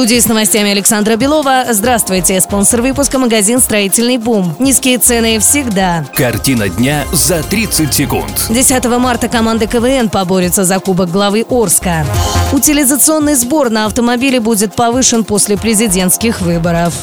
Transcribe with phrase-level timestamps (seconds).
[0.00, 1.66] Студии с новостями Александра Белова.
[1.68, 2.40] Здравствуйте.
[2.40, 4.56] Спонсор выпуска магазин «Строительный бум».
[4.58, 6.06] Низкие цены всегда.
[6.14, 8.46] Картина дня за 30 секунд.
[8.48, 12.06] 10 марта команда КВН поборется за Кубок главы Орска.
[12.50, 16.94] Утилизационный сбор на автомобили будет повышен после президентских выборов.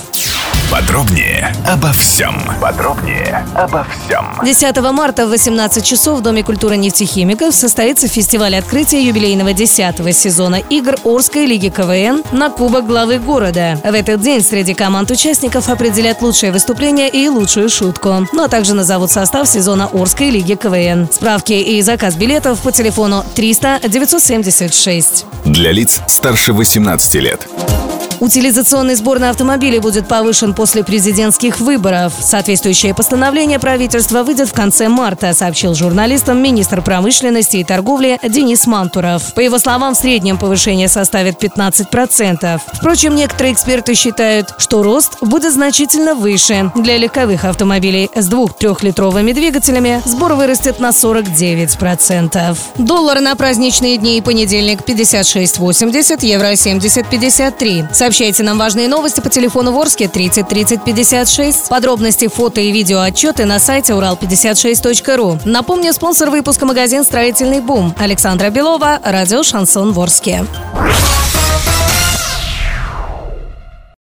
[0.71, 2.35] Подробнее обо всем.
[2.59, 4.25] Подробнее обо всем.
[4.43, 10.55] 10 марта в 18 часов в Доме культуры нефтехимиков состоится фестиваль открытия юбилейного 10 сезона
[10.55, 13.79] игр Орской лиги КВН на Кубок главы города.
[13.81, 18.27] В этот день среди команд участников определят лучшее выступление и лучшую шутку.
[18.33, 21.07] Ну а также назовут состав сезона Орской лиги КВН.
[21.09, 25.25] Справки и заказ билетов по телефону 300 976.
[25.45, 27.47] Для лиц старше 18 лет.
[28.19, 32.13] Утилизационный сбор на автомобили будет повышен после президентских выборов.
[32.19, 39.33] Соответствующее постановление правительства выйдет в конце марта, сообщил журналистам министр промышленности и торговли Денис Мантуров.
[39.33, 42.59] По его словам, в среднем повышение составит 15%.
[42.73, 46.71] Впрочем, некоторые эксперты считают, что рост будет значительно выше.
[46.75, 52.57] Для легковых автомобилей с 2-3-литровыми двигателями сбор вырастет на 49%.
[52.77, 57.93] Доллар на праздничные дни и понедельник 56.80, евро 70.53.
[58.07, 61.67] Сообщайте нам важные новости по телефону Ворске 30 30 56.
[61.67, 65.41] Подробности, фото и видео отчеты на сайте урал56.ру.
[65.43, 67.93] Напомню, спонсор выпуска магазин «Строительный бум».
[67.97, 70.45] Александра Белова, радио «Шансон Ворске».